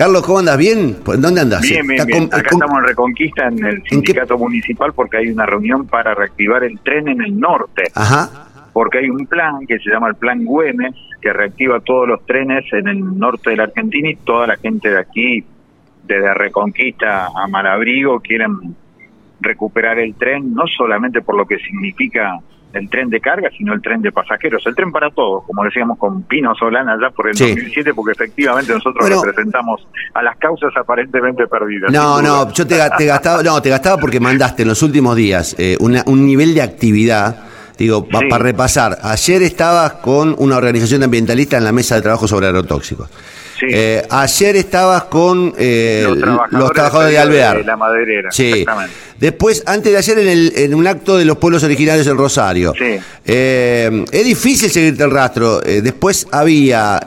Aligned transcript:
Carlos, 0.00 0.22
¿cómo 0.22 0.38
andas? 0.38 0.56
¿Bien? 0.56 0.96
¿Dónde 1.04 1.42
andas? 1.42 1.60
Bien, 1.60 1.86
bien, 1.86 2.06
bien. 2.06 2.24
Acá 2.32 2.48
estamos 2.52 2.78
en 2.78 2.84
Reconquista, 2.88 3.48
en 3.48 3.62
el 3.62 3.82
sindicato 3.82 4.38
municipal, 4.38 4.94
porque 4.94 5.18
hay 5.18 5.28
una 5.28 5.44
reunión 5.44 5.86
para 5.86 6.14
reactivar 6.14 6.64
el 6.64 6.78
tren 6.80 7.06
en 7.08 7.20
el 7.20 7.38
norte. 7.38 7.82
Ajá. 7.94 8.48
Porque 8.72 9.00
hay 9.00 9.10
un 9.10 9.26
plan 9.26 9.66
que 9.68 9.78
se 9.78 9.90
llama 9.90 10.08
el 10.08 10.14
Plan 10.14 10.42
Güemes, 10.42 10.94
que 11.20 11.34
reactiva 11.34 11.80
todos 11.80 12.08
los 12.08 12.24
trenes 12.24 12.64
en 12.72 12.88
el 12.88 13.18
norte 13.18 13.50
de 13.50 13.56
la 13.56 13.64
Argentina 13.64 14.08
y 14.08 14.16
toda 14.16 14.46
la 14.46 14.56
gente 14.56 14.88
de 14.88 14.98
aquí, 14.98 15.44
desde 16.04 16.32
Reconquista 16.32 17.26
a 17.26 17.46
Malabrigo, 17.48 18.20
quieren 18.20 18.74
recuperar 19.42 19.98
el 19.98 20.14
tren, 20.14 20.54
no 20.54 20.62
solamente 20.78 21.20
por 21.20 21.36
lo 21.36 21.44
que 21.44 21.58
significa 21.58 22.38
el 22.72 22.88
tren 22.88 23.10
de 23.10 23.20
carga, 23.20 23.50
sino 23.56 23.74
el 23.74 23.82
tren 23.82 24.02
de 24.02 24.12
pasajeros, 24.12 24.64
el 24.66 24.74
tren 24.74 24.92
para 24.92 25.10
todos, 25.10 25.44
como 25.44 25.64
decíamos 25.64 25.98
con 25.98 26.22
Pino 26.22 26.54
Solana 26.54 26.96
ya 27.00 27.10
por 27.10 27.28
el 27.28 27.36
2007, 27.36 27.94
porque 27.94 28.12
efectivamente 28.12 28.72
nosotros 28.72 29.08
representamos 29.08 29.86
a 30.14 30.22
las 30.22 30.36
causas 30.38 30.72
aparentemente 30.76 31.46
perdidas. 31.46 31.92
No, 31.92 32.22
no, 32.22 32.52
yo 32.52 32.66
te, 32.66 32.76
gastaba, 32.76 33.42
no, 33.42 33.60
te 33.60 33.70
gastaba 33.70 33.96
porque 33.98 34.20
mandaste 34.20 34.62
en 34.62 34.68
los 34.68 34.82
últimos 34.82 35.16
días 35.16 35.56
eh, 35.58 35.76
un 35.80 36.26
nivel 36.26 36.54
de 36.54 36.62
actividad. 36.62 37.44
Digo, 37.76 38.06
para 38.06 38.36
repasar, 38.36 38.98
ayer 39.02 39.42
estabas 39.42 39.94
con 39.94 40.34
una 40.38 40.58
organización 40.58 41.02
ambientalista 41.02 41.56
en 41.56 41.64
la 41.64 41.72
mesa 41.72 41.94
de 41.94 42.02
trabajo 42.02 42.28
sobre 42.28 42.46
agrotóxicos. 42.46 43.08
Eh, 43.68 44.02
ayer 44.08 44.56
estabas 44.56 45.04
con 45.04 45.54
eh, 45.58 46.06
los 46.50 46.72
trabajadores, 46.72 47.12
de 47.12 47.18
Alvear. 47.18 47.58
De 47.58 47.64
la 47.64 47.76
maderera. 47.76 48.30
Sí. 48.30 48.64
Después, 49.18 49.62
antes 49.66 49.92
de 49.92 49.98
ayer, 49.98 50.18
en, 50.18 50.28
el, 50.28 50.52
en 50.56 50.74
un 50.74 50.86
acto 50.86 51.18
de 51.18 51.24
los 51.26 51.36
pueblos 51.36 51.62
originarios 51.62 52.06
en 52.06 52.16
Rosario. 52.16 52.72
Sí. 52.78 52.98
Eh, 53.26 54.04
es 54.10 54.24
difícil 54.24 54.70
seguirte 54.70 55.04
el 55.04 55.10
rastro. 55.10 55.60
después 55.60 56.26
había. 56.32 57.00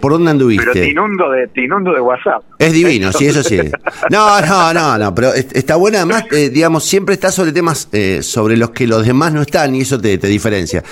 ¿Por 0.00 0.12
dónde 0.12 0.30
anduviste? 0.30 0.64
Pero 0.72 0.84
te 0.84 0.90
inundo 0.90 1.30
de, 1.30 1.48
te 1.48 1.64
inundo 1.64 1.92
de 1.92 2.00
WhatsApp. 2.00 2.42
Es 2.58 2.72
divino, 2.72 3.12
sí, 3.12 3.26
eso 3.26 3.42
sí. 3.42 3.58
No, 4.10 4.40
no, 4.40 4.72
no, 4.72 4.98
no. 4.98 5.14
Pero 5.14 5.34
está 5.34 5.76
buena. 5.76 5.98
Además, 5.98 6.24
digamos, 6.30 6.84
siempre 6.84 7.14
está 7.14 7.32
sobre 7.32 7.52
temas 7.52 7.88
sobre 8.20 8.56
los 8.56 8.70
que 8.70 8.86
los 8.86 9.04
demás 9.04 9.32
no 9.32 9.42
están 9.42 9.74
y 9.74 9.80
eso 9.80 10.00
te, 10.00 10.18
te 10.18 10.28
diferencia. 10.28 10.82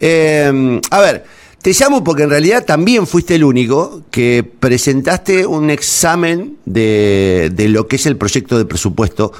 a 0.00 1.00
ver. 1.00 1.45
Te 1.66 1.72
llamo 1.72 2.04
porque 2.04 2.22
en 2.22 2.30
realidad 2.30 2.64
también 2.64 3.08
fuiste 3.08 3.34
el 3.34 3.42
único 3.42 4.04
que 4.12 4.44
presentaste 4.44 5.46
un 5.46 5.68
examen 5.68 6.58
de, 6.64 7.50
lo 7.70 7.88
que 7.88 7.96
es 7.96 8.06
el 8.06 8.16
proyecto 8.16 8.56
de 8.56 8.66
presupuesto. 8.66 9.32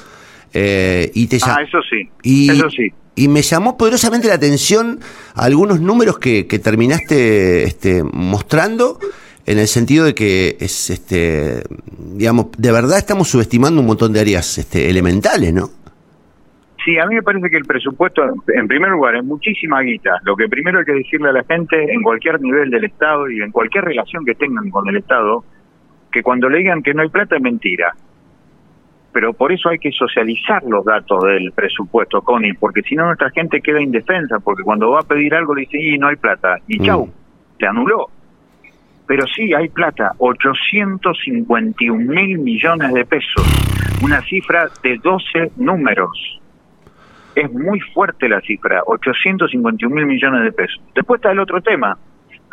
Eh, 0.53 1.09
y 1.13 1.27
te 1.27 1.39
ah, 1.43 1.59
eso 1.65 1.77
sí. 1.89 2.09
Y, 2.23 2.51
eso 2.51 2.69
sí. 2.69 2.91
Y 3.15 3.29
me 3.29 3.41
llamó 3.41 3.77
poderosamente 3.77 4.27
la 4.27 4.33
atención 4.33 4.99
algunos 5.35 5.79
números 5.79 6.19
que, 6.19 6.43
terminaste 6.43 7.63
este, 7.63 8.03
mostrando 8.03 8.99
en 9.45 9.59
el 9.59 9.69
sentido 9.69 10.03
de 10.03 10.13
que 10.13 10.57
es 10.59 10.89
este 10.89 11.63
digamos 11.97 12.47
de 12.57 12.73
verdad 12.73 12.97
estamos 12.97 13.29
subestimando 13.29 13.79
un 13.79 13.87
montón 13.87 14.11
de 14.11 14.19
áreas 14.19 14.57
este, 14.57 14.89
elementales, 14.89 15.53
¿no? 15.53 15.71
Sí, 16.87 16.97
a 16.97 17.05
mí 17.05 17.15
me 17.15 17.21
parece 17.21 17.49
que 17.49 17.57
el 17.57 17.65
presupuesto, 17.65 18.23
en 18.47 18.65
primer 18.65 18.91
lugar, 18.91 19.17
es 19.17 19.23
muchísima 19.25 19.81
guita. 19.81 20.21
Lo 20.23 20.37
que 20.37 20.47
primero 20.47 20.79
hay 20.79 20.85
que 20.85 20.93
decirle 20.93 21.27
a 21.27 21.33
la 21.33 21.43
gente, 21.43 21.75
en 21.93 22.01
cualquier 22.01 22.39
nivel 22.39 22.69
del 22.69 22.85
Estado 22.85 23.29
y 23.29 23.41
en 23.41 23.51
cualquier 23.51 23.83
relación 23.83 24.23
que 24.23 24.35
tengan 24.35 24.69
con 24.69 24.87
el 24.87 24.95
Estado, 24.95 25.43
que 26.09 26.23
cuando 26.23 26.47
le 26.47 26.59
digan 26.59 26.81
que 26.81 26.93
no 26.93 27.01
hay 27.01 27.09
plata 27.09 27.35
es 27.35 27.41
mentira. 27.41 27.93
Pero 29.11 29.33
por 29.33 29.51
eso 29.51 29.67
hay 29.67 29.79
que 29.79 29.91
socializar 29.91 30.63
los 30.63 30.85
datos 30.85 31.25
del 31.25 31.51
presupuesto, 31.51 32.21
Connie, 32.21 32.53
porque 32.53 32.81
si 32.83 32.95
no 32.95 33.07
nuestra 33.07 33.31
gente 33.31 33.59
queda 33.59 33.81
indefensa, 33.81 34.39
porque 34.39 34.63
cuando 34.63 34.91
va 34.91 35.01
a 35.01 35.03
pedir 35.03 35.35
algo 35.35 35.55
le 35.55 35.63
dice, 35.63 35.77
y 35.81 35.97
no 35.97 36.07
hay 36.07 36.15
plata, 36.15 36.55
y 36.69 36.79
mm. 36.79 36.85
chau, 36.85 37.09
se 37.59 37.67
anuló. 37.67 38.07
Pero 39.05 39.27
sí 39.27 39.53
hay 39.53 39.67
plata, 39.67 40.13
851 40.19 41.97
mil 41.97 42.39
millones 42.39 42.93
de 42.93 43.03
pesos, 43.03 43.99
una 44.01 44.21
cifra 44.21 44.69
de 44.81 44.97
12 45.03 45.51
números 45.57 46.36
es 47.37 47.53
muy 47.53 47.79
fuerte 47.79 48.27
la 48.27 48.41
cifra, 48.41 48.81
851 48.87 49.93
mil 49.93 50.07
millones 50.07 50.43
de 50.43 50.51
pesos. 50.51 50.81
Después 50.95 51.19
está 51.19 51.31
el 51.31 51.39
otro 51.39 51.61
tema. 51.61 51.95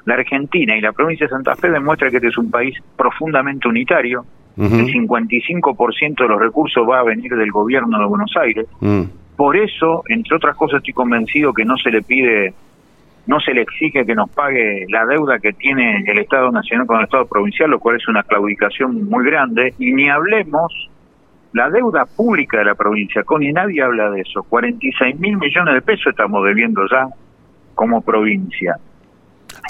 La 0.05 0.15
Argentina 0.15 0.77
y 0.77 0.83
la 0.83 0.93
provincia 0.93 1.27
de 1.27 1.31
Santa 1.31 1.57
Fe 1.57 1.71
demuestra 1.71 2.11
que 2.11 2.17
este 2.17 2.29
es 2.29 2.37
un 2.37 2.51
país 2.51 2.77
profundamente 2.95 3.67
unitario. 3.67 4.27
El 4.59 4.87
55% 4.87 6.17
de 6.17 6.29
los 6.29 6.39
recursos 6.39 6.87
va 6.89 7.01
a 7.01 7.03
venir 7.03 7.35
del 7.35 7.51
gobierno 7.51 7.99
de 7.99 8.05
Buenos 8.05 8.33
Aires. 8.37 8.67
Mm. 8.81 9.03
Por 9.37 9.57
eso, 9.57 10.05
entre 10.09 10.37
otras 10.37 10.55
cosas, 10.55 10.77
estoy 10.77 10.93
convencido 10.93 11.53
que 11.53 11.65
no 11.65 11.77
se 11.77 11.91
le 11.91 12.03
pide, 12.03 12.53
no 13.27 13.41
se 13.41 13.53
le 13.53 13.63
exige 13.63 14.05
que 14.05 14.15
nos 14.15 14.31
pague 14.31 14.85
la 14.91 15.07
deuda 15.07 15.41
que 15.41 15.55
tiene 15.55 16.05
el 16.07 16.19
Estado 16.19 16.53
Nacional 16.53 16.87
con 16.87 16.99
el 16.99 17.05
Estado 17.05 17.27
Provincial, 17.27 17.71
lo 17.71 17.81
cual 17.81 17.97
es 17.97 18.07
una 18.07 18.23
claudicación 18.23 19.09
muy 19.09 19.25
grande. 19.25 19.75
Y 19.79 19.93
ni 19.93 20.09
hablemos 20.09 20.91
la 21.55 21.71
deuda 21.71 22.05
pública 22.05 22.59
de 22.59 22.65
la 22.65 22.75
provincia, 22.75 23.23
con 23.23 23.43
y 23.43 23.53
nadie 23.53 23.81
habla 23.81 24.11
de 24.11 24.23
eso, 24.23 24.43
46 24.43 25.19
mil 25.21 25.37
millones 25.37 25.75
de 25.75 25.83
pesos 25.83 26.09
estamos 26.09 26.45
debiendo 26.45 26.83
ya 26.91 27.07
como 27.77 28.03
provincia. 28.03 28.75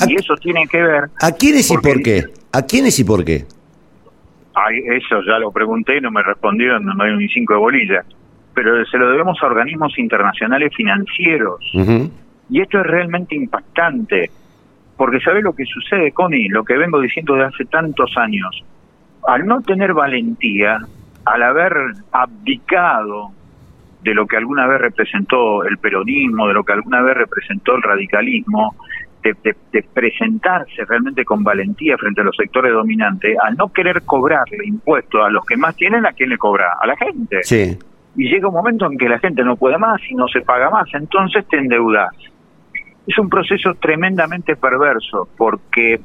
y 0.08 0.14
eso 0.14 0.34
tiene 0.36 0.66
que 0.66 0.82
ver... 0.82 1.04
¿A 1.20 1.30
quiénes 1.32 1.70
y 1.70 1.76
por 1.76 2.02
qué? 2.02 2.24
¿A 2.52 2.62
quiénes 2.62 2.98
y 2.98 3.04
por 3.04 3.22
qué? 3.22 3.44
Ay, 4.54 4.78
eso 4.96 5.20
ya 5.26 5.38
lo 5.38 5.52
pregunté, 5.52 6.00
no 6.00 6.10
me 6.10 6.22
respondieron, 6.22 6.86
no 6.86 7.04
hay 7.04 7.16
ni 7.16 7.28
cinco 7.28 7.52
de 7.52 7.58
bolilla. 7.58 8.04
Pero 8.54 8.82
se 8.86 8.96
lo 8.96 9.10
debemos 9.10 9.36
a 9.42 9.46
organismos 9.46 9.98
internacionales 9.98 10.72
financieros. 10.74 11.60
Y 12.48 12.60
esto 12.62 12.80
es 12.80 12.86
realmente 12.86 13.34
impactante, 13.34 14.30
porque 14.96 15.20
¿sabe 15.20 15.42
lo 15.42 15.54
que 15.54 15.66
sucede, 15.66 16.12
Connie? 16.12 16.48
Lo 16.48 16.64
que 16.64 16.78
vengo 16.78 16.98
diciendo 17.00 17.34
de 17.34 17.44
hace 17.44 17.66
tantos 17.66 18.16
años. 18.16 18.64
Al 19.26 19.46
no 19.46 19.60
tener 19.60 19.92
valentía, 19.92 20.78
al 21.24 21.42
haber 21.42 21.72
abdicado 22.12 23.32
de 24.02 24.14
lo 24.14 24.26
que 24.26 24.36
alguna 24.36 24.66
vez 24.66 24.80
representó 24.80 25.64
el 25.64 25.78
peronismo, 25.78 26.46
de 26.46 26.54
lo 26.54 26.62
que 26.62 26.74
alguna 26.74 27.00
vez 27.02 27.16
representó 27.16 27.74
el 27.74 27.82
radicalismo, 27.82 28.74
de, 29.22 29.82
presentarse 29.94 30.84
realmente 30.86 31.24
con 31.24 31.42
valentía 31.42 31.96
frente 31.96 32.20
a 32.20 32.24
los 32.24 32.36
sectores 32.36 32.72
dominantes, 32.72 33.36
al 33.42 33.56
no 33.56 33.72
querer 33.72 34.02
cobrarle 34.02 34.66
impuestos 34.66 35.22
a 35.24 35.30
los 35.30 35.44
que 35.46 35.56
más 35.56 35.74
tienen, 35.76 36.04
¿a 36.04 36.12
quién 36.12 36.28
le 36.28 36.36
cobra? 36.36 36.76
A 36.80 36.86
la 36.86 36.96
gente. 36.96 37.42
Sí. 37.42 37.78
Y 38.16 38.28
llega 38.28 38.48
un 38.48 38.54
momento 38.54 38.86
en 38.86 38.98
que 38.98 39.08
la 39.08 39.18
gente 39.18 39.42
no 39.42 39.56
puede 39.56 39.78
más 39.78 40.00
y 40.08 40.14
no 40.14 40.28
se 40.28 40.42
paga 40.42 40.68
más, 40.68 40.86
entonces 40.92 41.46
te 41.48 41.56
endeudas. 41.56 42.10
Es 43.06 43.18
un 43.18 43.28
proceso 43.30 43.74
tremendamente 43.74 44.56
perverso 44.56 45.28
porque 45.36 46.00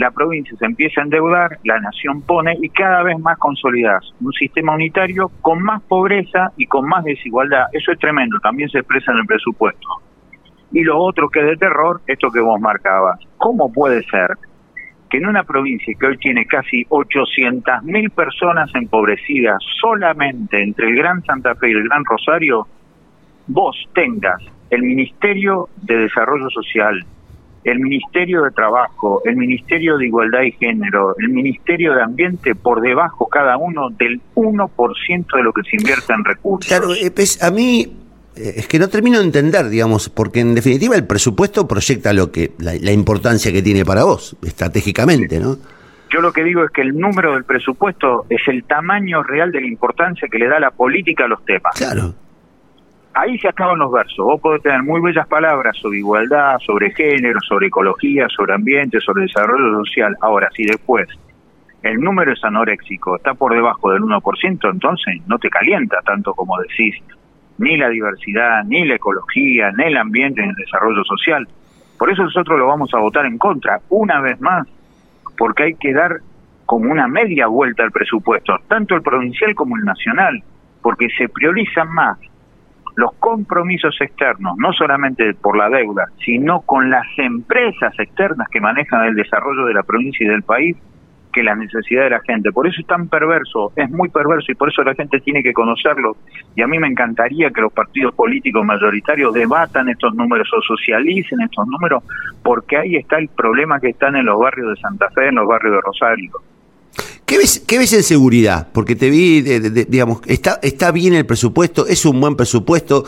la 0.00 0.10
provincia 0.10 0.56
se 0.56 0.64
empieza 0.64 1.02
a 1.02 1.04
endeudar, 1.04 1.58
la 1.62 1.78
nación 1.78 2.22
pone 2.22 2.56
y 2.62 2.70
cada 2.70 3.02
vez 3.02 3.18
más 3.18 3.36
consolidas 3.36 4.02
un 4.22 4.32
sistema 4.32 4.74
unitario 4.74 5.30
con 5.42 5.62
más 5.62 5.82
pobreza 5.82 6.52
y 6.56 6.64
con 6.64 6.88
más 6.88 7.04
desigualdad. 7.04 7.66
Eso 7.70 7.92
es 7.92 7.98
tremendo, 7.98 8.38
también 8.40 8.70
se 8.70 8.78
expresa 8.78 9.12
en 9.12 9.18
el 9.18 9.26
presupuesto. 9.26 9.86
Y 10.72 10.84
lo 10.84 10.98
otro 10.98 11.28
que 11.28 11.40
es 11.40 11.46
de 11.48 11.56
terror, 11.58 12.00
esto 12.06 12.30
que 12.30 12.40
vos 12.40 12.58
marcabas. 12.58 13.20
¿Cómo 13.36 13.70
puede 13.70 14.02
ser 14.04 14.38
que 15.10 15.18
en 15.18 15.26
una 15.26 15.44
provincia 15.44 15.92
que 16.00 16.06
hoy 16.06 16.16
tiene 16.16 16.46
casi 16.46 16.84
800.000 16.86 18.10
personas 18.10 18.74
empobrecidas 18.74 19.62
solamente 19.82 20.62
entre 20.62 20.88
el 20.88 20.96
Gran 20.96 21.22
Santa 21.24 21.54
Fe 21.56 21.68
y 21.68 21.72
el 21.72 21.84
Gran 21.84 22.06
Rosario, 22.06 22.66
vos 23.48 23.76
tengas 23.92 24.40
el 24.70 24.82
Ministerio 24.82 25.68
de 25.82 25.98
Desarrollo 25.98 26.48
Social, 26.48 27.04
el 27.64 27.78
Ministerio 27.78 28.42
de 28.42 28.50
Trabajo, 28.50 29.22
el 29.24 29.36
Ministerio 29.36 29.98
de 29.98 30.06
Igualdad 30.06 30.42
y 30.42 30.52
Género, 30.52 31.14
el 31.18 31.28
Ministerio 31.28 31.94
de 31.94 32.02
Ambiente 32.02 32.54
por 32.54 32.80
debajo 32.80 33.28
cada 33.28 33.56
uno 33.56 33.90
del 33.90 34.20
1% 34.34 35.36
de 35.36 35.42
lo 35.42 35.52
que 35.52 35.62
se 35.68 35.76
invierte 35.76 36.12
en 36.12 36.24
recursos. 36.24 36.68
Claro, 36.68 36.94
eh, 36.94 37.10
pues, 37.10 37.42
a 37.42 37.50
mí 37.50 37.92
eh, 38.36 38.54
es 38.56 38.66
que 38.66 38.78
no 38.78 38.88
termino 38.88 39.18
de 39.18 39.24
entender, 39.24 39.68
digamos, 39.68 40.08
porque 40.08 40.40
en 40.40 40.54
definitiva 40.54 40.96
el 40.96 41.06
presupuesto 41.06 41.68
proyecta 41.68 42.12
lo 42.12 42.32
que 42.32 42.52
la, 42.58 42.72
la 42.80 42.92
importancia 42.92 43.52
que 43.52 43.62
tiene 43.62 43.84
para 43.84 44.04
vos 44.04 44.36
estratégicamente, 44.42 45.38
¿no? 45.38 45.56
Yo 46.12 46.20
lo 46.20 46.32
que 46.32 46.42
digo 46.42 46.64
es 46.64 46.72
que 46.72 46.80
el 46.82 46.98
número 46.98 47.34
del 47.34 47.44
presupuesto 47.44 48.26
es 48.28 48.40
el 48.48 48.64
tamaño 48.64 49.22
real 49.22 49.52
de 49.52 49.60
la 49.60 49.68
importancia 49.68 50.26
que 50.28 50.38
le 50.38 50.48
da 50.48 50.58
la 50.58 50.72
política 50.72 51.26
a 51.26 51.28
los 51.28 51.44
temas. 51.44 51.72
Claro 51.76 52.14
ahí 53.14 53.38
se 53.38 53.48
acaban 53.48 53.78
los 53.78 53.90
versos. 53.92 54.24
Vos 54.24 54.40
podés 54.40 54.62
tener 54.62 54.82
muy 54.82 55.00
bellas 55.00 55.26
palabras 55.26 55.76
sobre 55.76 55.98
igualdad, 55.98 56.58
sobre 56.58 56.90
género, 56.92 57.40
sobre 57.40 57.68
ecología, 57.68 58.26
sobre 58.28 58.54
ambiente, 58.54 59.00
sobre 59.00 59.22
desarrollo 59.22 59.84
social. 59.84 60.16
Ahora, 60.20 60.48
si 60.54 60.64
después 60.64 61.08
el 61.82 61.96
número 61.98 62.32
es 62.32 62.44
anoréxico, 62.44 63.16
está 63.16 63.34
por 63.34 63.54
debajo 63.54 63.90
del 63.90 64.02
1%, 64.02 64.70
entonces 64.70 65.20
no 65.26 65.38
te 65.38 65.48
calienta 65.48 65.98
tanto 66.04 66.34
como 66.34 66.58
decís 66.58 66.96
ni 67.58 67.76
la 67.76 67.90
diversidad, 67.90 68.64
ni 68.64 68.86
la 68.86 68.94
ecología, 68.94 69.70
ni 69.72 69.84
el 69.84 69.96
ambiente, 69.98 70.40
ni 70.40 70.48
el 70.48 70.54
desarrollo 70.54 71.04
social. 71.04 71.46
Por 71.98 72.10
eso 72.10 72.22
nosotros 72.22 72.58
lo 72.58 72.66
vamos 72.66 72.92
a 72.94 72.98
votar 72.98 73.26
en 73.26 73.36
contra, 73.36 73.80
una 73.90 74.20
vez 74.20 74.40
más, 74.40 74.66
porque 75.36 75.64
hay 75.64 75.74
que 75.74 75.92
dar 75.92 76.20
como 76.64 76.90
una 76.90 77.06
media 77.06 77.48
vuelta 77.48 77.82
al 77.82 77.90
presupuesto, 77.90 78.56
tanto 78.66 78.94
el 78.94 79.02
provincial 79.02 79.54
como 79.54 79.76
el 79.76 79.84
nacional, 79.84 80.42
porque 80.80 81.08
se 81.18 81.28
priorizan 81.28 81.92
más 81.92 82.18
los 82.96 83.12
compromisos 83.14 83.96
externos, 84.00 84.54
no 84.58 84.72
solamente 84.72 85.34
por 85.34 85.56
la 85.56 85.68
deuda, 85.68 86.06
sino 86.24 86.60
con 86.62 86.90
las 86.90 87.06
empresas 87.18 87.94
externas 87.98 88.48
que 88.50 88.60
manejan 88.60 89.04
el 89.04 89.14
desarrollo 89.14 89.66
de 89.66 89.74
la 89.74 89.82
provincia 89.82 90.24
y 90.24 90.28
del 90.28 90.42
país, 90.42 90.76
que 91.32 91.42
la 91.42 91.54
necesidad 91.54 92.04
de 92.04 92.10
la 92.10 92.20
gente. 92.20 92.52
Por 92.52 92.66
eso 92.66 92.80
es 92.80 92.86
tan 92.86 93.08
perverso, 93.08 93.72
es 93.76 93.90
muy 93.90 94.08
perverso 94.08 94.50
y 94.50 94.54
por 94.54 94.68
eso 94.68 94.82
la 94.82 94.94
gente 94.94 95.20
tiene 95.20 95.42
que 95.42 95.52
conocerlo. 95.52 96.16
Y 96.56 96.62
a 96.62 96.66
mí 96.66 96.78
me 96.78 96.88
encantaría 96.88 97.50
que 97.50 97.60
los 97.60 97.72
partidos 97.72 98.14
políticos 98.14 98.64
mayoritarios 98.64 99.32
debatan 99.32 99.88
estos 99.88 100.14
números 100.14 100.48
o 100.56 100.60
socialicen 100.62 101.40
estos 101.42 101.66
números, 101.66 102.02
porque 102.42 102.76
ahí 102.76 102.96
está 102.96 103.18
el 103.18 103.28
problema 103.28 103.80
que 103.80 103.90
están 103.90 104.16
en 104.16 104.26
los 104.26 104.38
barrios 104.38 104.74
de 104.74 104.80
Santa 104.80 105.08
Fe, 105.10 105.28
en 105.28 105.36
los 105.36 105.46
barrios 105.46 105.74
de 105.74 105.80
Rosario. 105.80 106.32
¿Qué 107.30 107.38
ves, 107.38 107.64
¿Qué 107.64 107.78
ves 107.78 107.92
en 107.92 108.02
seguridad? 108.02 108.66
Porque 108.74 108.96
te 108.96 109.08
vi, 109.08 109.40
digamos, 109.40 110.20
está, 110.26 110.58
está 110.64 110.90
bien 110.90 111.14
el 111.14 111.24
presupuesto, 111.24 111.86
es 111.86 112.04
un 112.04 112.20
buen 112.20 112.34
presupuesto. 112.34 113.04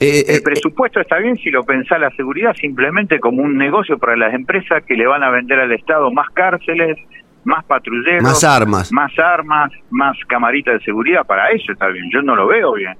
Eh, 0.00 0.24
el 0.26 0.36
eh, 0.38 0.40
presupuesto 0.42 0.98
está 0.98 1.18
bien 1.18 1.36
si 1.36 1.52
lo 1.52 1.62
pensá 1.62 1.96
la 1.96 2.10
seguridad 2.16 2.52
simplemente 2.60 3.20
como 3.20 3.42
un 3.44 3.56
negocio 3.56 3.96
para 3.96 4.16
las 4.16 4.34
empresas 4.34 4.82
que 4.84 4.94
le 4.94 5.06
van 5.06 5.22
a 5.22 5.30
vender 5.30 5.60
al 5.60 5.70
Estado 5.70 6.10
más 6.10 6.28
cárceles, 6.30 6.98
más 7.44 7.64
patrulleros, 7.64 8.24
más 8.24 8.42
armas, 8.42 8.90
más 8.90 9.16
armas, 9.16 9.70
más 9.90 10.16
camaritas 10.26 10.80
de 10.80 10.84
seguridad. 10.84 11.24
Para 11.24 11.50
eso 11.50 11.70
está 11.70 11.86
bien. 11.86 12.10
Yo 12.12 12.22
no 12.22 12.34
lo 12.34 12.48
veo 12.48 12.72
bien, 12.72 12.96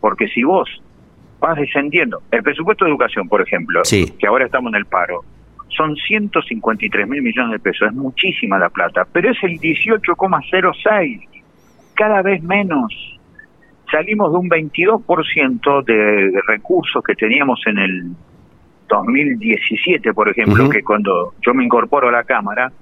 porque 0.00 0.28
si 0.28 0.44
vos 0.44 0.68
vas 1.40 1.56
descendiendo, 1.56 2.22
el 2.30 2.44
presupuesto 2.44 2.84
de 2.84 2.92
educación, 2.92 3.28
por 3.28 3.42
ejemplo, 3.42 3.82
que 3.90 4.26
ahora 4.28 4.44
estamos 4.44 4.72
en 4.72 4.76
el 4.76 4.86
paro, 4.86 5.24
son 5.76 5.96
153 5.96 7.08
mil 7.08 7.22
millones 7.22 7.52
de 7.52 7.58
pesos, 7.58 7.88
es 7.88 7.94
muchísima 7.94 8.58
la 8.58 8.68
plata, 8.70 9.06
pero 9.10 9.30
es 9.30 9.42
el 9.42 9.58
18,06, 9.58 11.28
cada 11.94 12.22
vez 12.22 12.42
menos. 12.42 13.18
Salimos 13.90 14.32
de 14.32 14.38
un 14.38 14.48
22% 14.48 15.84
de 15.84 16.40
recursos 16.46 17.02
que 17.04 17.14
teníamos 17.14 17.60
en 17.66 17.78
el 17.78 18.10
2017, 18.88 20.12
por 20.14 20.28
ejemplo, 20.28 20.68
que 20.68 20.82
cuando 20.82 21.34
yo 21.44 21.52
me 21.54 21.64
incorporo 21.64 22.08
a 22.08 22.12
la 22.12 22.24
Cámara, 22.24 22.72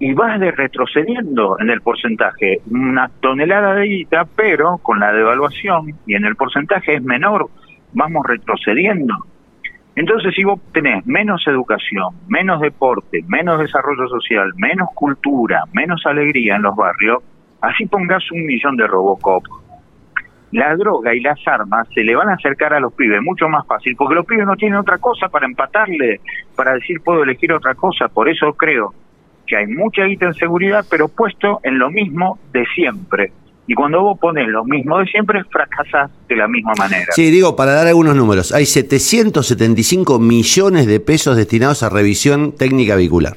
y 0.00 0.14
vas 0.14 0.40
de 0.40 0.50
retrocediendo 0.50 1.58
en 1.60 1.68
el 1.68 1.82
porcentaje, 1.82 2.60
una 2.70 3.10
tonelada 3.20 3.74
de 3.74 3.86
guita, 3.86 4.26
pero 4.34 4.78
con 4.78 4.98
la 4.98 5.12
devaluación 5.12 5.94
y 6.06 6.14
en 6.14 6.24
el 6.24 6.36
porcentaje 6.36 6.94
es 6.94 7.02
menor, 7.02 7.48
vamos 7.92 8.24
retrocediendo. 8.26 9.14
Entonces, 9.96 10.34
si 10.34 10.44
vos 10.44 10.60
tenés 10.72 11.04
menos 11.06 11.46
educación, 11.46 12.14
menos 12.28 12.60
deporte, 12.60 13.24
menos 13.26 13.58
desarrollo 13.58 14.08
social, 14.08 14.52
menos 14.56 14.88
cultura, 14.94 15.64
menos 15.72 16.06
alegría 16.06 16.56
en 16.56 16.62
los 16.62 16.76
barrios, 16.76 17.22
así 17.60 17.86
pongas 17.86 18.30
un 18.30 18.44
millón 18.46 18.76
de 18.76 18.86
Robocop. 18.86 19.44
La 20.52 20.74
droga 20.76 21.14
y 21.14 21.20
las 21.20 21.38
armas 21.46 21.88
se 21.94 22.02
le 22.02 22.16
van 22.16 22.28
a 22.28 22.34
acercar 22.34 22.74
a 22.74 22.80
los 22.80 22.92
pibes 22.92 23.20
mucho 23.22 23.48
más 23.48 23.66
fácil, 23.66 23.94
porque 23.96 24.14
los 24.14 24.26
pibes 24.26 24.46
no 24.46 24.56
tienen 24.56 24.78
otra 24.78 24.98
cosa 24.98 25.28
para 25.28 25.46
empatarle, 25.46 26.20
para 26.56 26.74
decir 26.74 27.00
puedo 27.04 27.22
elegir 27.22 27.52
otra 27.52 27.74
cosa. 27.74 28.08
Por 28.08 28.28
eso 28.28 28.52
creo 28.54 28.92
que 29.46 29.56
hay 29.56 29.66
mucha 29.66 30.04
guita 30.04 30.26
en 30.26 30.34
seguridad, 30.34 30.84
pero 30.88 31.08
puesto 31.08 31.60
en 31.62 31.78
lo 31.78 31.90
mismo 31.90 32.38
de 32.52 32.64
siempre. 32.74 33.32
Y 33.66 33.74
cuando 33.74 34.00
vos 34.00 34.18
pones 34.18 34.48
lo 34.48 34.64
mismo 34.64 34.98
de 34.98 35.06
siempre, 35.06 35.44
fracasas 35.44 36.10
de 36.28 36.36
la 36.36 36.48
misma 36.48 36.72
manera. 36.76 37.12
Sí, 37.12 37.30
digo, 37.30 37.54
para 37.54 37.72
dar 37.72 37.86
algunos 37.86 38.16
números, 38.16 38.52
hay 38.52 38.66
775 38.66 40.18
millones 40.18 40.86
de 40.86 40.98
pesos 40.98 41.36
destinados 41.36 41.82
a 41.82 41.88
revisión 41.88 42.52
técnica 42.56 42.96
vehicular. 42.96 43.36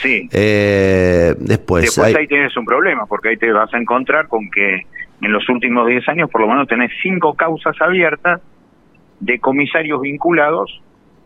Sí. 0.00 0.28
Eh, 0.32 1.34
después, 1.38 1.84
después 1.84 2.14
ahí 2.14 2.28
tienes 2.28 2.56
un 2.56 2.64
problema, 2.64 3.06
porque 3.06 3.30
ahí 3.30 3.36
te 3.36 3.50
vas 3.50 3.72
a 3.74 3.78
encontrar 3.78 4.28
con 4.28 4.48
que 4.48 4.82
en 5.20 5.32
los 5.32 5.48
últimos 5.48 5.88
10 5.88 6.08
años 6.08 6.30
por 6.30 6.42
lo 6.42 6.48
menos 6.48 6.68
tenés 6.68 6.92
cinco 7.02 7.34
causas 7.34 7.74
abiertas 7.80 8.40
de 9.20 9.38
comisarios 9.40 10.00
vinculados 10.00 10.80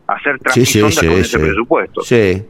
a 0.06 0.14
hacer 0.14 0.38
transición 0.38 0.90
con 0.90 1.18
ese 1.18 1.38
presupuesto. 1.38 2.00
Sí, 2.02 2.42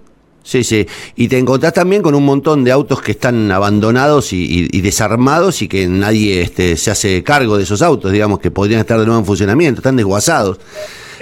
Sí, 0.43 0.65
sí. 0.65 0.87
Y 1.17 1.29
te 1.29 1.39
encontrás 1.39 1.73
también 1.73 2.03
con 2.03 2.15
un 2.15 2.25
montón 2.25 2.65
de 2.65 2.73
autos 2.73 3.01
que 3.01 3.13
están 3.13 3.51
abandonados 3.51 4.33
y, 4.33 4.81
desarmados 4.81 5.63
y 5.63 5.69
que 5.69 5.87
nadie 5.87 6.43
este, 6.43 6.77
se 6.77 6.91
hace 6.91 7.23
cargo 7.23 7.57
de 7.57 7.63
esos 7.63 7.83
autos, 7.83 8.13
digamos, 8.13 8.41
que 8.41 8.51
podrían 8.51 8.81
estar 8.81 8.99
de 8.99 9.07
nuevo 9.07 9.21
en 9.21 9.27
funcionamiento, 9.27 9.81
están 9.81 9.97
desguazados. 9.97 10.61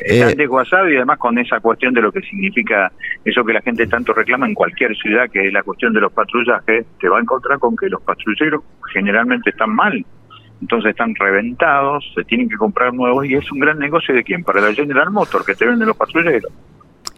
Están 0.04 0.30
eh, 0.30 0.34
desguazados 0.34 0.90
y 0.90 0.96
además 0.96 1.18
con 1.18 1.36
esa 1.38 1.60
cuestión 1.60 1.92
de 1.92 2.00
lo 2.00 2.10
que 2.10 2.22
significa 2.22 2.90
eso 3.24 3.44
que 3.44 3.52
la 3.52 3.60
gente 3.60 3.86
tanto 3.86 4.14
reclama 4.14 4.46
en 4.46 4.54
cualquier 4.54 4.96
ciudad, 4.96 5.28
que 5.30 5.46
es 5.46 5.52
la 5.52 5.62
cuestión 5.62 5.92
de 5.92 6.00
los 6.00 6.12
patrullajes, 6.12 6.86
te 6.98 7.08
va 7.08 7.18
a 7.18 7.20
encontrar 7.20 7.58
con 7.58 7.76
que 7.76 7.88
los 7.88 8.00
patrulleros 8.02 8.62
generalmente 8.92 9.50
están 9.50 9.74
mal. 9.74 10.04
Entonces 10.62 10.90
están 10.90 11.14
reventados, 11.14 12.04
se 12.14 12.24
tienen 12.24 12.48
que 12.48 12.56
comprar 12.56 12.92
nuevos 12.92 13.26
y 13.26 13.34
es 13.34 13.50
un 13.50 13.60
gran 13.60 13.78
negocio 13.78 14.14
de 14.14 14.22
quién? 14.22 14.44
Para 14.44 14.60
la 14.60 14.72
General 14.74 15.10
Motor, 15.10 15.44
que 15.44 15.54
te 15.54 15.66
venden 15.66 15.88
los 15.88 15.96
patrulleros. 15.96 16.52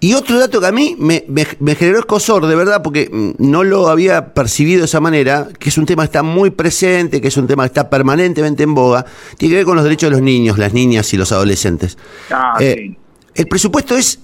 Y 0.00 0.14
otro 0.14 0.37
dato 0.37 0.61
que 0.61 0.67
a 0.67 0.73
mí 0.73 0.96
me, 0.99 1.23
me, 1.29 1.75
generó 1.76 2.00
escosor, 2.00 2.46
de 2.46 2.56
verdad, 2.56 2.82
porque 2.82 3.08
mm, 3.08 3.34
no 3.38 3.62
lo 3.62 3.88
había 3.88 4.34
percibido 4.34 4.81
de 4.81 4.87
esa 4.87 4.99
manera, 4.99 5.46
que 5.61 5.69
es 5.69 5.79
un 5.79 5.87
tema 5.87 6.02
que 6.02 6.06
está 6.06 6.25
muy 6.25 6.50
presente, 6.50 7.20
que 7.20 7.29
es 7.29 7.37
un 7.37 7.46
tema 7.46 7.62
que 7.62 7.69
está 7.69 7.88
permanentemente 7.88 8.64
en 8.64 8.75
boga, 8.75 9.06
tiene 9.38 9.52
que 9.52 9.56
ver 9.58 9.64
con 9.64 9.76
los 9.76 9.84
derechos 9.84 10.11
de 10.11 10.17
los 10.17 10.23
niños, 10.23 10.58
las 10.58 10.75
niñas 10.75 11.14
y 11.14 11.17
los 11.17 11.31
adolescentes. 11.31 11.96
Ah, 12.32 12.56
eh, 12.58 12.96
el 13.37 13.46
presupuesto 13.46 13.96
es 13.96 14.19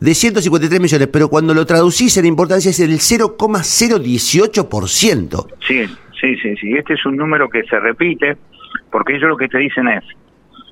de 0.00 0.14
153 0.14 0.80
millones, 0.82 1.08
pero 1.08 1.30
cuando 1.30 1.54
lo 1.54 1.64
traducís 1.64 2.18
en 2.18 2.26
importancia 2.26 2.70
es 2.70 2.80
el 2.80 2.90
0,018%. 2.90 5.46
Sí, 5.66 5.86
sí, 6.20 6.36
sí, 6.36 6.54
sí. 6.56 6.76
Este 6.76 6.92
es 6.92 7.06
un 7.06 7.16
número 7.16 7.48
que 7.48 7.62
se 7.64 7.80
repite, 7.80 8.36
porque 8.90 9.16
ellos 9.16 9.30
lo 9.30 9.38
que 9.38 9.48
te 9.48 9.56
dicen 9.56 9.88
es, 9.88 10.04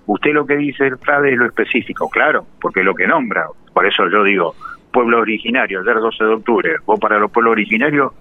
usted 0.05 0.33
lo 0.33 0.45
que 0.45 0.57
dice 0.57 0.87
el 0.87 0.99
FRADE 0.99 1.33
es 1.33 1.39
lo 1.39 1.47
específico, 1.47 2.11
claro, 2.11 2.47
porque 2.61 2.81
es 2.81 2.87
lo 2.87 2.95
que 2.95 3.07
nombra. 3.07 3.47
Por 3.75 3.87
eso 3.87 4.09
yo 4.09 4.23
digo, 4.23 4.55
pueblo 4.93 5.19
originario, 5.19 5.81
ayer 5.81 5.97
12 5.97 6.25
de 6.25 6.31
octubre, 6.31 6.77
vos 6.87 6.99
para 7.01 7.19
los 7.19 7.31
pueblos 7.31 7.53
originarios 7.53 8.13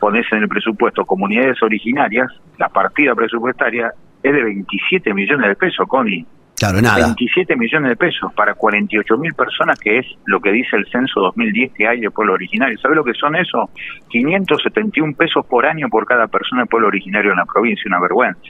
ponés 0.00 0.26
en 0.32 0.42
el 0.42 0.48
presupuesto 0.48 1.04
comunidades 1.04 1.62
originarias, 1.62 2.28
la 2.58 2.68
partida 2.68 3.14
presupuestaria 3.14 3.92
es 4.22 4.32
de 4.32 4.42
27 4.42 5.14
millones 5.14 5.48
de 5.48 5.54
pesos, 5.54 5.86
Connie. 5.86 6.26
Claro, 6.56 6.80
nada. 6.80 7.06
27 7.06 7.56
millones 7.56 7.90
de 7.90 7.96
pesos 7.96 8.32
para 8.32 8.54
48 8.54 9.18
mil 9.18 9.34
personas, 9.34 9.78
que 9.78 9.98
es 9.98 10.06
lo 10.24 10.40
que 10.40 10.52
dice 10.52 10.76
el 10.76 10.86
censo 10.86 11.20
2010 11.20 11.72
que 11.72 11.86
hay 11.86 12.00
de 12.00 12.10
pueblo 12.10 12.34
originario. 12.34 12.78
¿Sabe 12.78 12.94
lo 12.94 13.04
que 13.04 13.12
son 13.14 13.36
eso? 13.36 13.70
571 14.08 15.14
pesos 15.14 15.44
por 15.46 15.66
año 15.66 15.88
por 15.88 16.06
cada 16.06 16.26
persona 16.28 16.62
de 16.62 16.66
pueblo 16.68 16.88
originario 16.88 17.32
en 17.32 17.38
la 17.38 17.44
provincia, 17.44 17.84
una 17.86 18.00
vergüenza. 18.00 18.40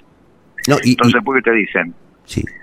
No, 0.69 0.77
Entonces, 0.83 1.23
¿por 1.23 1.37
qué 1.37 1.51
te 1.51 1.57
dicen? 1.57 1.95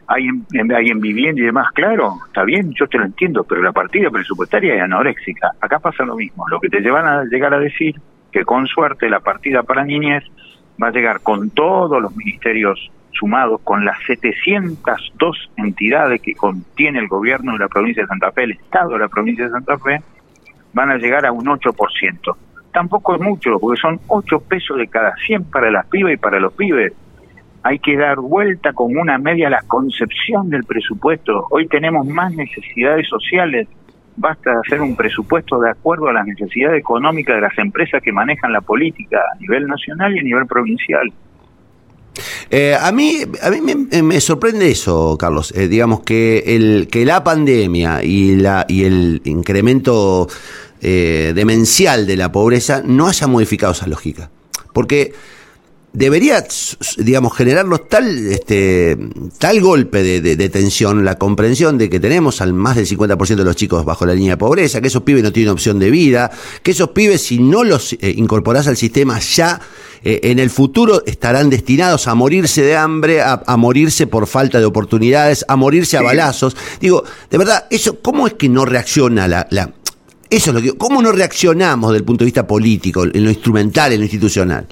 Hay, 0.07 0.27
en, 0.27 0.73
hay 0.73 0.87
en 0.87 0.99
vivienda 0.99 1.41
y 1.41 1.45
demás, 1.45 1.71
claro, 1.73 2.17
está 2.27 2.43
bien, 2.43 2.73
yo 2.73 2.87
te 2.87 2.97
lo 2.97 3.05
entiendo, 3.05 3.43
pero 3.43 3.61
la 3.61 3.71
partida 3.71 4.09
presupuestaria 4.09 4.75
es 4.75 4.81
anoréxica. 4.81 5.51
Acá 5.61 5.79
pasa 5.79 6.03
lo 6.03 6.15
mismo. 6.15 6.47
Lo 6.49 6.59
que 6.59 6.69
te 6.69 6.81
llevan 6.81 7.05
a 7.05 7.23
llegar 7.23 7.53
a 7.53 7.59
decir 7.59 7.95
que 8.31 8.43
con 8.43 8.67
suerte 8.67 9.09
la 9.09 9.19
partida 9.19 9.63
para 9.63 9.85
niñez 9.85 10.23
va 10.81 10.87
a 10.87 10.91
llegar 10.91 11.21
con 11.21 11.49
todos 11.51 12.01
los 12.01 12.15
ministerios 12.15 12.91
sumados, 13.11 13.61
con 13.63 13.85
las 13.85 13.97
702 14.05 15.51
entidades 15.57 16.21
que 16.21 16.33
contiene 16.33 16.99
el 16.99 17.07
gobierno 17.07 17.53
de 17.53 17.59
la 17.59 17.67
provincia 17.67 18.03
de 18.03 18.07
Santa 18.07 18.31
Fe, 18.31 18.43
el 18.43 18.51
Estado 18.51 18.89
de 18.91 18.99
la 18.99 19.07
provincia 19.09 19.45
de 19.45 19.51
Santa 19.51 19.77
Fe, 19.77 20.01
van 20.73 20.91
a 20.91 20.97
llegar 20.97 21.25
a 21.25 21.31
un 21.31 21.45
8%. 21.45 22.35
Tampoco 22.73 23.15
es 23.15 23.21
mucho, 23.21 23.59
porque 23.59 23.79
son 23.79 23.99
8 24.07 24.39
pesos 24.47 24.77
de 24.77 24.87
cada 24.87 25.13
100 25.15 25.45
para 25.45 25.69
las 25.69 25.85
pibas 25.87 26.13
y 26.13 26.17
para 26.17 26.39
los 26.39 26.53
pibes 26.53 26.93
hay 27.63 27.79
que 27.79 27.95
dar 27.95 28.19
vuelta 28.19 28.73
con 28.73 28.97
una 28.97 29.17
media 29.17 29.47
a 29.47 29.51
la 29.51 29.61
concepción 29.67 30.49
del 30.49 30.63
presupuesto. 30.63 31.47
Hoy 31.51 31.67
tenemos 31.67 32.07
más 32.07 32.33
necesidades 32.33 33.07
sociales. 33.07 33.67
Basta 34.17 34.51
hacer 34.65 34.81
un 34.81 34.95
presupuesto 34.95 35.59
de 35.59 35.69
acuerdo 35.69 36.07
a 36.07 36.13
las 36.13 36.25
necesidades 36.25 36.79
económicas 36.79 37.35
de 37.35 37.41
las 37.41 37.57
empresas 37.57 38.01
que 38.01 38.11
manejan 38.11 38.51
la 38.51 38.61
política 38.61 39.19
a 39.33 39.39
nivel 39.39 39.67
nacional 39.67 40.15
y 40.15 40.19
a 40.19 40.23
nivel 40.23 40.45
provincial. 40.47 41.11
Eh, 42.49 42.75
a 42.79 42.91
mí, 42.91 43.19
a 43.41 43.49
mí 43.49 43.61
me, 43.61 44.21
sorprende 44.21 44.69
eso, 44.69 45.17
Carlos. 45.17 45.53
Eh, 45.55 45.67
digamos 45.67 46.01
que 46.01 46.43
el 46.47 46.89
que 46.91 47.05
la 47.05 47.23
pandemia 47.23 48.03
y 48.03 48.35
la 48.35 48.65
y 48.67 48.83
el 48.83 49.21
incremento 49.23 50.27
eh, 50.81 51.31
demencial 51.33 52.05
de 52.05 52.17
la 52.17 52.31
pobreza 52.31 52.81
no 52.85 53.07
haya 53.07 53.27
modificado 53.27 53.71
esa 53.71 53.87
lógica, 53.87 54.29
porque 54.73 55.13
debería, 55.93 56.45
digamos, 56.97 57.35
generarnos 57.35 57.89
tal, 57.89 58.27
este, 58.27 58.97
tal 59.37 59.59
golpe 59.59 60.01
de, 60.21 60.49
tensión, 60.49 61.03
la 61.03 61.15
comprensión 61.15 61.77
de 61.77 61.89
que 61.89 61.99
tenemos 61.99 62.41
al 62.41 62.53
más 62.53 62.77
del 62.77 62.87
50% 62.87 63.35
de 63.35 63.43
los 63.43 63.55
chicos 63.55 63.83
bajo 63.83 64.05
la 64.05 64.13
línea 64.13 64.33
de 64.33 64.37
pobreza, 64.37 64.81
que 64.81 64.87
esos 64.87 65.03
pibes 65.03 65.23
no 65.23 65.31
tienen 65.31 65.51
opción 65.51 65.79
de 65.79 65.91
vida, 65.91 66.31
que 66.63 66.71
esos 66.71 66.89
pibes, 66.89 67.21
si 67.21 67.39
no 67.39 67.63
los 67.63 67.93
eh, 67.93 68.13
incorporás 68.15 68.67
al 68.67 68.77
sistema 68.77 69.19
ya, 69.19 69.59
eh, 70.03 70.21
en 70.23 70.39
el 70.39 70.49
futuro 70.49 71.03
estarán 71.05 71.49
destinados 71.49 72.07
a 72.07 72.15
morirse 72.15 72.61
de 72.61 72.75
hambre, 72.75 73.21
a, 73.21 73.41
morirse 73.57 74.07
por 74.07 74.27
falta 74.27 74.59
de 74.59 74.65
oportunidades, 74.65 75.45
a 75.47 75.55
morirse 75.55 75.97
a 75.97 76.01
balazos. 76.01 76.55
Digo, 76.79 77.03
de 77.29 77.37
verdad, 77.37 77.65
eso, 77.69 77.99
¿cómo 78.01 78.27
es 78.27 78.33
que 78.33 78.49
no 78.49 78.65
reacciona 78.65 79.27
la, 79.27 79.47
la 79.51 79.73
eso 80.29 80.51
es 80.51 80.55
lo 80.55 80.61
que, 80.61 80.77
¿cómo 80.77 81.01
no 81.01 81.11
reaccionamos 81.11 81.91
desde 81.91 81.99
el 81.99 82.05
punto 82.05 82.23
de 82.23 82.27
vista 82.27 82.47
político, 82.47 83.03
en 83.03 83.23
lo 83.23 83.29
instrumental, 83.29 83.91
en 83.91 83.99
lo 83.99 84.05
institucional? 84.05 84.65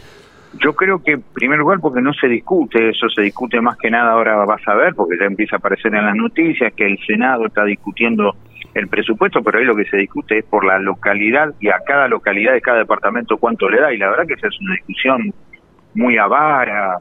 Yo 0.53 0.73
creo 0.73 1.03
que, 1.03 1.11
en 1.11 1.21
primer 1.21 1.59
lugar, 1.59 1.79
porque 1.79 2.01
no 2.01 2.11
se 2.13 2.27
discute, 2.27 2.89
eso 2.89 3.07
se 3.09 3.21
discute 3.21 3.61
más 3.61 3.77
que 3.77 3.91
nada 3.91 4.13
ahora 4.13 4.35
vas 4.45 4.67
a 4.67 4.73
ver, 4.73 4.95
porque 4.95 5.17
ya 5.19 5.25
empieza 5.25 5.55
a 5.55 5.59
aparecer 5.59 5.93
en 5.93 6.05
las 6.05 6.15
noticias 6.15 6.73
que 6.73 6.87
el 6.87 6.97
Senado 7.05 7.45
está 7.45 7.63
discutiendo 7.65 8.35
el 8.73 8.87
presupuesto, 8.87 9.43
pero 9.43 9.59
ahí 9.59 9.65
lo 9.65 9.75
que 9.75 9.85
se 9.85 9.97
discute 9.97 10.39
es 10.39 10.45
por 10.45 10.65
la 10.65 10.79
localidad 10.79 11.53
y 11.59 11.69
a 11.69 11.79
cada 11.85 12.07
localidad 12.07 12.53
de 12.53 12.61
cada 12.61 12.79
departamento 12.79 13.37
cuánto 13.37 13.69
le 13.69 13.79
da, 13.79 13.93
y 13.93 13.97
la 13.97 14.09
verdad 14.09 14.25
que 14.27 14.33
esa 14.33 14.47
es 14.47 14.59
una 14.59 14.73
discusión 14.73 15.33
muy 15.93 16.17
avara, 16.17 16.97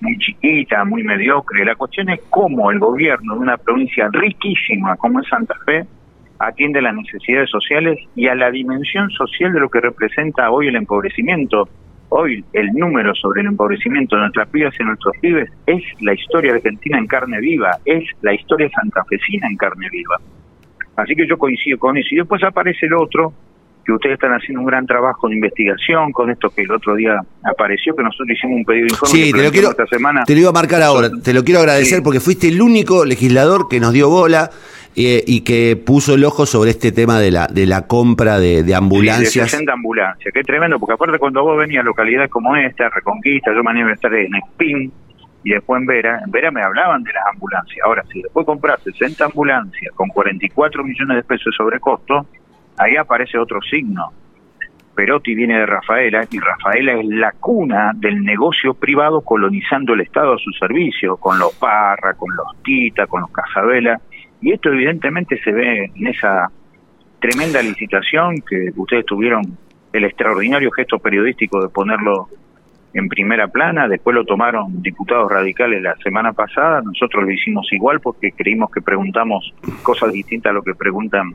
muy 0.00 0.18
chiquita, 0.18 0.84
muy 0.84 1.04
mediocre. 1.04 1.64
La 1.64 1.76
cuestión 1.76 2.08
es 2.10 2.20
cómo 2.30 2.70
el 2.70 2.78
gobierno 2.78 3.34
de 3.34 3.40
una 3.40 3.56
provincia 3.56 4.08
riquísima 4.12 4.96
como 4.96 5.20
es 5.20 5.28
Santa 5.28 5.54
Fe 5.64 5.84
atiende 6.38 6.80
las 6.80 6.94
necesidades 6.94 7.50
sociales 7.50 7.98
y 8.16 8.26
a 8.26 8.34
la 8.34 8.50
dimensión 8.50 9.10
social 9.10 9.52
de 9.52 9.60
lo 9.60 9.68
que 9.68 9.80
representa 9.80 10.50
hoy 10.50 10.68
el 10.68 10.76
empobrecimiento. 10.76 11.68
Hoy 12.10 12.44
el 12.52 12.72
número 12.72 13.14
sobre 13.14 13.40
el 13.40 13.46
empobrecimiento 13.48 14.16
de 14.16 14.22
nuestras 14.22 14.48
pibas 14.48 14.74
y 14.78 14.84
nuestros 14.84 15.16
pibes 15.20 15.48
es 15.66 15.82
la 16.00 16.12
historia 16.12 16.52
argentina 16.54 16.98
en 16.98 17.06
carne 17.06 17.38
viva, 17.40 17.70
es 17.84 18.04
la 18.22 18.34
historia 18.34 18.68
santafesina 18.68 19.46
en 19.48 19.56
carne 19.56 19.88
viva. 19.90 20.16
Así 20.96 21.14
que 21.14 21.26
yo 21.26 21.38
coincido 21.38 21.78
con 21.78 21.96
eso. 21.96 22.08
Y 22.10 22.16
después 22.16 22.42
aparece 22.42 22.86
el 22.86 22.94
otro, 22.94 23.32
que 23.84 23.92
ustedes 23.92 24.14
están 24.14 24.32
haciendo 24.32 24.60
un 24.60 24.66
gran 24.66 24.86
trabajo 24.86 25.28
de 25.28 25.36
investigación 25.36 26.12
con 26.12 26.30
esto 26.30 26.50
que 26.50 26.62
el 26.62 26.72
otro 26.72 26.96
día 26.96 27.14
apareció, 27.44 27.94
que 27.94 28.02
nosotros 28.02 28.28
hicimos 28.36 28.56
un 28.56 28.64
pedido 28.64 28.86
de 28.86 28.92
informe. 28.92 29.14
Sí, 29.14 29.32
te 29.32 29.42
lo, 29.42 29.50
quiero, 29.50 29.70
esta 29.70 29.86
semana. 29.86 30.24
te 30.24 30.34
lo 30.34 30.40
iba 30.40 30.50
a 30.50 30.52
marcar 30.52 30.82
ahora, 30.82 31.10
te 31.22 31.32
lo 31.32 31.44
quiero 31.44 31.60
agradecer 31.60 32.02
porque 32.02 32.20
fuiste 32.20 32.48
el 32.48 32.60
único 32.60 33.04
legislador 33.04 33.68
que 33.68 33.80
nos 33.80 33.92
dio 33.92 34.10
bola. 34.10 34.50
Eh, 34.96 35.22
y 35.24 35.42
que 35.42 35.76
puso 35.76 36.14
el 36.14 36.24
ojo 36.24 36.46
sobre 36.46 36.70
este 36.70 36.90
tema 36.90 37.20
de 37.20 37.30
la 37.30 37.46
de 37.46 37.64
la 37.64 37.86
compra 37.86 38.40
de, 38.40 38.64
de 38.64 38.74
ambulancias. 38.74 39.32
Sí, 39.32 39.38
de 39.38 39.46
60 39.46 39.72
ambulancias, 39.72 40.34
que 40.34 40.42
tremendo, 40.42 40.80
porque 40.80 40.94
aparte 40.94 41.18
cuando 41.18 41.44
vos 41.44 41.56
venías 41.56 41.82
a 41.82 41.84
localidades 41.84 42.28
como 42.28 42.56
esta, 42.56 42.88
Reconquista, 42.88 43.52
yo 43.54 43.62
me 43.62 43.82
a 43.82 43.92
estar 43.92 44.12
en 44.12 44.34
Spin, 44.34 44.92
y 45.44 45.50
después 45.50 45.80
en 45.80 45.86
Vera, 45.86 46.20
en 46.24 46.30
Vera 46.30 46.50
me 46.50 46.62
hablaban 46.62 47.02
de 47.02 47.12
las 47.12 47.24
ambulancias. 47.32 47.78
Ahora, 47.84 48.04
si 48.12 48.20
después 48.20 48.44
compras 48.44 48.82
60 48.82 49.26
ambulancias 49.26 49.94
con 49.94 50.08
44 50.08 50.84
millones 50.84 51.16
de 51.16 51.22
pesos 51.22 51.46
de 51.46 51.56
sobrecosto, 51.56 52.26
ahí 52.76 52.96
aparece 52.96 53.38
otro 53.38 53.60
signo. 53.62 54.12
Perotti 54.94 55.34
viene 55.34 55.58
de 55.58 55.66
Rafaela 55.66 56.26
y 56.30 56.38
Rafaela 56.38 56.92
es 56.92 57.06
la 57.06 57.32
cuna 57.32 57.92
del 57.94 58.22
negocio 58.22 58.74
privado 58.74 59.22
colonizando 59.22 59.94
el 59.94 60.00
Estado 60.00 60.34
a 60.34 60.38
su 60.38 60.50
servicio, 60.52 61.16
con 61.16 61.38
los 61.38 61.54
Parra, 61.54 62.14
con 62.14 62.34
los 62.36 62.62
Tita, 62.62 63.06
con 63.06 63.22
los 63.22 63.30
Casabela. 63.30 64.00
Y 64.40 64.52
esto 64.52 64.70
evidentemente 64.70 65.40
se 65.42 65.52
ve 65.52 65.90
en 65.94 66.06
esa 66.06 66.50
tremenda 67.20 67.62
licitación 67.62 68.36
que 68.48 68.70
ustedes 68.76 69.04
tuvieron 69.04 69.42
el 69.92 70.04
extraordinario 70.04 70.70
gesto 70.70 70.98
periodístico 70.98 71.62
de 71.62 71.68
ponerlo 71.68 72.28
en 72.92 73.08
primera 73.08 73.46
plana, 73.48 73.86
después 73.86 74.14
lo 74.14 74.24
tomaron 74.24 74.82
diputados 74.82 75.30
radicales 75.30 75.80
la 75.82 75.94
semana 75.96 76.32
pasada, 76.32 76.82
nosotros 76.82 77.24
lo 77.24 77.30
hicimos 77.30 77.68
igual 77.72 78.00
porque 78.00 78.32
creímos 78.32 78.70
que 78.70 78.80
preguntamos 78.80 79.54
cosas 79.82 80.12
distintas 80.12 80.50
a 80.50 80.54
lo 80.54 80.62
que 80.62 80.74
preguntan 80.74 81.34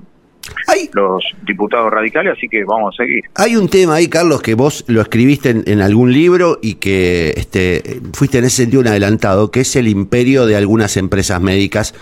los 0.94 1.24
diputados 1.44 1.92
radicales, 1.92 2.34
así 2.38 2.48
que 2.48 2.64
vamos 2.66 2.94
a 2.94 3.04
seguir. 3.04 3.24
Hay 3.36 3.56
un 3.56 3.68
tema 3.68 3.96
ahí, 3.96 4.08
Carlos, 4.08 4.42
que 4.42 4.54
vos 4.54 4.84
lo 4.88 5.02
escribiste 5.02 5.50
en, 5.66 5.82
algún 5.82 6.12
libro 6.12 6.60
y 6.62 6.76
que 6.76 7.34
este, 7.36 8.02
fuiste 8.14 8.40
en 8.40 8.46
ese 8.46 8.58
sentido 8.58 8.82
un 8.82 8.88
adelantado, 8.88 9.50
que 9.50 9.62
es 9.62 9.76
el 9.76 9.88
imperio 9.88 10.46
de 10.46 10.56
algunas 10.56 10.98
empresas 10.98 11.42
médicas 11.42 11.94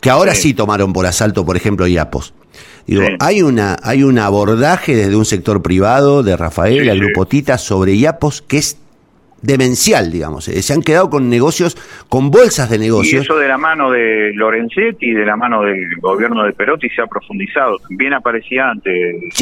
que 0.00 0.10
ahora 0.10 0.34
sí, 0.34 0.54
tomaron 0.54 0.92
por 0.92 1.06
asalto, 1.06 1.44
por 1.44 1.56
ejemplo, 1.56 1.86
IAPOS. 1.86 2.34
Digo, 2.86 3.02
hay 3.20 3.42
una 3.42 3.76
hay 3.82 4.02
un 4.02 4.18
abordaje 4.18 4.96
desde 4.96 5.14
un 5.14 5.26
sector 5.26 5.60
privado 5.60 6.22
de 6.22 6.36
Rafael, 6.36 6.88
el 6.88 6.98
grupo 6.98 7.26
Tita, 7.26 7.58
sobre 7.58 7.94
IAPOS 7.94 8.42
que 8.42 8.56
es 8.58 8.78
demencial, 9.42 10.10
digamos. 10.10 10.48
Eh, 10.48 10.62
se 10.62 10.72
han 10.72 10.82
quedado 10.82 11.10
con 11.10 11.28
negocios, 11.28 11.76
con 12.08 12.30
bolsas 12.30 12.70
de 12.70 12.78
negocios. 12.78 13.22
Y 13.22 13.24
eso 13.24 13.36
de 13.36 13.48
la 13.48 13.58
mano 13.58 13.90
de 13.90 14.32
Lorenzetti 14.34 15.06
y 15.06 15.14
de 15.14 15.24
la 15.24 15.36
mano 15.36 15.62
del 15.62 15.88
gobierno 16.00 16.44
de 16.44 16.52
Perotti 16.52 16.88
se 16.90 17.02
ha 17.02 17.06
profundizado. 17.06 17.76
Bien 17.90 18.14
aparecía 18.14 18.70
antes. 18.70 18.94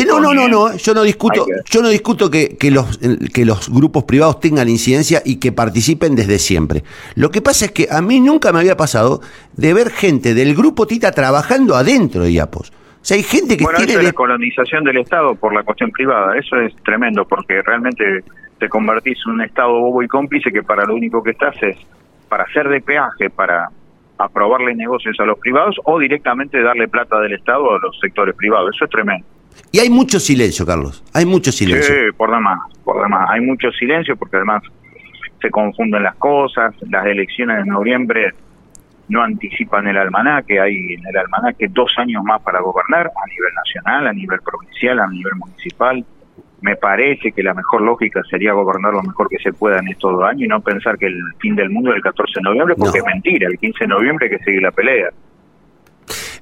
no, 0.07 0.21
no, 0.21 0.35
no, 0.35 0.49
no. 0.49 0.77
Yo 0.77 0.95
no 0.95 1.03
discuto, 1.03 1.47
yo 1.65 1.83
no 1.83 1.89
discuto 1.89 2.31
que, 2.31 2.57
que, 2.57 2.71
los, 2.71 2.99
que 3.33 3.45
los 3.45 3.69
grupos 3.71 4.05
privados 4.05 4.41
tengan 4.41 4.69
incidencia 4.69 5.23
y 5.25 5.37
que 5.37 5.53
participen 5.53 6.15
desde 6.15 6.39
siempre. 6.39 6.83
Lo 7.15 7.31
que 7.31 7.41
pasa 7.41 7.67
es 7.67 7.73
que 7.73 7.89
a 7.91 8.03
mí 8.03 8.21
nunca 8.21 8.53
me 8.53 8.61
había 8.61 8.77
pasado 8.77 9.21
de 9.57 9.75
ver 9.75 9.91
gente 9.91 10.35
del 10.35 10.55
grupo 10.55 10.87
Tita 10.87 11.13
trabajando 11.13 11.77
adentro 11.77 12.23
de 12.23 12.33
IAPOS. 12.33 12.71
O 12.71 13.09
sea, 13.09 13.17
hay 13.17 13.23
gente 13.23 13.57
que 13.57 13.63
bueno, 13.63 13.79
tiene... 13.79 13.93
Eso 13.93 14.01
es 14.01 14.07
la 14.07 14.13
colonización 14.13 14.83
del 14.83 14.99
Estado 14.99 15.37
por 15.37 15.55
la 15.55 15.63
cuestión 15.63 15.93
privada. 15.93 16.37
Eso 16.37 16.57
es 16.57 16.75
tremendo 16.83 17.25
porque 17.25 17.63
realmente 17.63 18.25
te 18.59 18.69
convertís 18.69 19.19
en 19.27 19.33
un 19.33 19.43
Estado 19.43 19.73
bobo 19.73 20.03
y 20.03 20.09
cómplice 20.09 20.51
que 20.51 20.63
para 20.63 20.85
lo 20.85 20.95
único 20.95 21.23
que 21.23 21.31
estás 21.31 21.55
es 21.63 21.77
para 22.29 22.45
hacer 22.45 22.69
de 22.69 22.81
peaje, 22.81 23.31
para 23.31 23.69
aprobarle 24.19 24.75
negocios 24.75 25.17
a 25.21 25.25
los 25.25 25.39
privados 25.39 25.77
o 25.85 25.99
directamente 25.99 26.63
darle 26.63 26.89
plata 26.89 27.21
del 27.21 27.35
Estado 27.35 27.75
a 27.75 27.79
los 27.79 27.99
sectores 28.01 28.35
privados. 28.35 28.75
Eso 28.75 28.87
es 28.87 28.91
tremendo. 28.91 29.27
Y 29.73 29.79
hay 29.79 29.91
mucho 29.91 30.19
silencio, 30.19 30.65
Carlos. 30.65 31.05
Hay 31.13 31.27
mucho 31.27 31.53
silencio. 31.53 31.95
Sí, 31.95 32.13
por 32.17 32.31
demás, 32.31 32.61
por 32.85 33.03
demás. 33.03 33.29
Hay 33.31 33.41
mucho 33.41 33.71
silencio 33.73 34.17
porque 34.17 34.37
además 34.37 34.63
se 35.41 35.51
confunden 35.51 36.03
las 36.03 36.17
cosas. 36.17 36.75
Las 36.91 37.07
elecciones 37.07 37.59
de 37.59 37.71
noviembre 37.71 38.35
no 39.09 39.23
anticipan 39.23 39.87
el 39.87 39.97
almanaque. 39.99 40.61
Hay 40.61 40.95
en 40.95 41.07
el 41.07 41.17
almanaque 41.17 41.69
dos 41.71 41.93
años 41.99 42.23
más 42.25 42.41
para 42.43 42.61
gobernar 42.61 43.07
a 43.07 43.27
nivel 43.29 43.55
nacional, 43.55 44.07
a 44.07 44.13
nivel 44.13 44.41
provincial, 44.41 44.99
a 44.99 45.07
nivel 45.09 45.35
municipal 45.37 46.05
me 46.67 46.75
parece 46.75 47.31
que 47.31 47.45
la 47.45 47.55
mejor 47.55 47.81
lógica 47.81 48.23
sería 48.29 48.53
gobernar 48.53 48.93
lo 48.93 49.01
mejor 49.01 49.29
que 49.29 49.39
se 49.39 49.53
pueda 49.53 49.79
en 49.79 49.87
estos 49.87 50.11
dos 50.11 50.25
años 50.25 50.43
y 50.43 50.49
no 50.49 50.61
pensar 50.61 50.99
que 50.99 51.07
el 51.07 51.23
fin 51.39 51.55
del 51.55 51.71
mundo 51.71 51.91
es 51.93 51.97
el 51.99 52.03
14 52.03 52.33
de 52.35 52.43
noviembre, 52.43 52.75
porque 52.77 52.99
es 52.99 53.05
mentira, 53.05 53.47
el 53.49 53.57
15 53.57 53.85
de 53.85 53.87
noviembre 53.87 54.27
hay 54.27 54.37
que 54.37 54.45
seguir 54.45 54.63
la 54.63 54.73
pelea. 54.73 55.11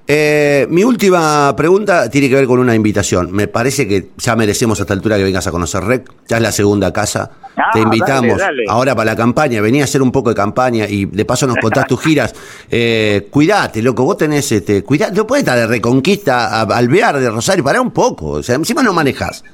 Eh, 0.06 0.66
mi 0.70 0.82
última 0.82 1.54
pregunta 1.54 2.08
tiene 2.10 2.30
que 2.30 2.36
ver 2.36 2.46
con 2.46 2.58
una 2.58 2.74
invitación. 2.74 3.32
Me 3.32 3.48
parece 3.48 3.86
que 3.86 4.08
ya 4.16 4.34
merecemos 4.34 4.78
a 4.80 4.84
esta 4.84 4.94
altura 4.94 5.18
que 5.18 5.24
vengas 5.24 5.46
a 5.46 5.50
conocer 5.50 5.82
REC. 5.84 6.10
Ya 6.26 6.36
es 6.36 6.42
la 6.42 6.52
segunda 6.52 6.90
casa. 6.90 7.30
Ah, 7.56 7.70
Te 7.72 7.80
invitamos 7.80 8.40
ahora 8.68 8.94
para 8.94 9.12
la 9.12 9.16
campaña. 9.16 9.60
Vení 9.60 9.82
a 9.82 9.84
hacer 9.84 10.00
un 10.00 10.12
poco 10.12 10.30
de 10.30 10.36
campaña 10.36 10.86
y 10.88 11.04
de 11.04 11.24
paso 11.24 11.46
nos 11.46 11.56
contás 11.56 11.86
tus 11.86 12.00
giras. 12.00 12.34
Eh, 12.70 13.28
cuidate, 13.30 13.82
loco. 13.82 14.04
Vos 14.04 14.16
tenés, 14.16 14.50
este, 14.52 14.82
cuidate. 14.82 15.14
No 15.14 15.26
puedes 15.26 15.42
estar 15.42 15.58
de 15.58 15.66
Reconquista 15.66 16.60
a 16.60 16.62
Alvear, 16.62 17.18
de 17.18 17.30
Rosario. 17.30 17.62
Pará 17.62 17.80
un 17.80 17.90
poco. 17.90 18.26
O 18.28 18.42
sea, 18.42 18.56
encima 18.56 18.82
no 18.82 18.92
manejas. 18.92 19.44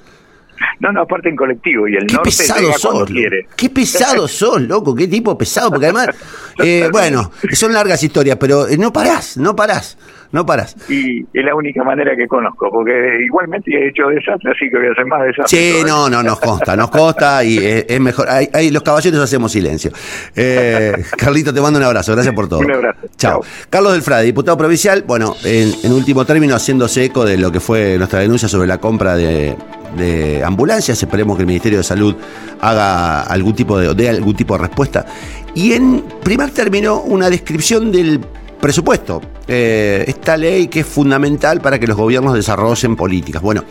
No, 0.80 0.92
no, 0.92 1.02
aparte 1.02 1.28
en 1.28 1.36
colectivo 1.36 1.88
y 1.88 1.96
el 1.96 2.06
qué 2.06 2.14
norte 2.14 2.30
pesado 2.30 2.72
sos, 2.72 3.04
quiere. 3.04 3.46
Qué 3.56 3.70
pesado 3.70 4.28
sos, 4.28 4.60
loco, 4.62 4.94
qué 4.94 5.08
tipo 5.08 5.36
pesado, 5.36 5.70
porque 5.70 5.86
además, 5.86 6.08
eh, 6.64 6.88
bueno, 6.90 7.30
son 7.52 7.72
largas 7.72 8.02
historias, 8.02 8.36
pero 8.36 8.68
eh, 8.68 8.76
no 8.78 8.92
parás, 8.92 9.36
no 9.36 9.54
parás, 9.54 9.98
no 10.32 10.46
parás. 10.46 10.76
Y 10.88 11.20
es 11.20 11.44
la 11.44 11.54
única 11.54 11.82
manera 11.82 12.16
que 12.16 12.26
conozco, 12.26 12.70
porque 12.70 12.92
igualmente 13.24 13.70
he 13.72 13.88
hecho 13.88 14.06
desastre, 14.08 14.52
así 14.52 14.70
que 14.70 14.78
voy 14.78 14.86
a 14.86 14.92
hacer 14.92 15.06
más 15.06 15.22
desastre. 15.24 15.58
Sí, 15.58 15.82
no, 15.86 16.08
no, 16.08 16.22
nos 16.22 16.40
consta, 16.40 16.76
nos 16.76 16.90
consta 16.90 17.44
y 17.44 17.58
es, 17.58 18.00
mejor. 18.00 18.28
Ahí, 18.30 18.70
los 18.70 18.82
caballeros 18.82 19.20
hacemos 19.20 19.52
silencio. 19.52 19.90
Eh, 20.34 20.94
Carlito, 21.16 21.52
te 21.52 21.60
mando 21.60 21.78
un 21.78 21.84
abrazo, 21.84 22.12
gracias 22.12 22.34
por 22.34 22.48
todo. 22.48 22.60
Un 22.60 22.72
abrazo. 22.72 23.00
Chao. 23.16 23.42
Carlos 23.68 23.92
Delfrade, 23.92 24.24
diputado 24.24 24.56
provincial, 24.56 25.04
bueno, 25.06 25.34
en 25.44 25.92
último 25.92 26.24
término, 26.24 26.54
haciéndose 26.54 27.04
eco 27.04 27.24
de 27.24 27.36
lo 27.36 27.52
que 27.52 27.60
fue 27.60 27.98
nuestra 27.98 28.20
denuncia 28.20 28.48
sobre 28.48 28.66
la 28.66 28.78
compra 28.78 29.14
de 29.16 29.56
de 29.96 30.42
ambulancias. 30.44 31.02
Esperemos 31.02 31.36
que 31.36 31.42
el 31.42 31.46
Ministerio 31.46 31.78
de 31.78 31.84
Salud 31.84 32.14
haga 32.60 33.22
algún 33.22 33.54
tipo 33.54 33.78
de, 33.78 33.94
dé 33.94 34.08
algún 34.08 34.34
tipo 34.34 34.54
de 34.54 34.62
respuesta. 34.62 35.06
Y 35.54 35.72
en 35.72 36.04
primer 36.22 36.50
término, 36.50 37.00
una 37.00 37.28
descripción 37.30 37.90
del 37.90 38.20
presupuesto. 38.60 39.20
Eh, 39.48 40.04
esta 40.06 40.36
ley 40.36 40.68
que 40.68 40.80
es 40.80 40.86
fundamental 40.86 41.60
para 41.60 41.78
que 41.78 41.86
los 41.86 41.96
gobiernos 41.96 42.34
desarrollen 42.34 42.94
políticas. 42.94 43.42
Bueno, 43.42 43.64